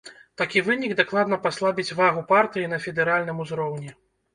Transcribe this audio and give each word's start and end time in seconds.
Такі 0.41 0.63
вынік 0.69 0.95
дакладна 1.01 1.39
паслабіць 1.45 1.95
вагу 2.03 2.27
партыі 2.35 2.75
на 2.77 2.85
федэральным 2.91 3.37
узроўні. 3.49 4.01